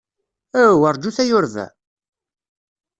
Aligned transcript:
Aw, 0.63 0.79
rjut 0.93 1.17
ay 1.23 1.31
urbaɛ! 1.37 1.67